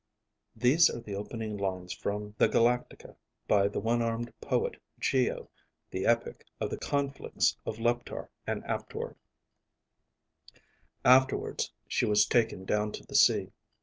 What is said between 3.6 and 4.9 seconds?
the one armed poet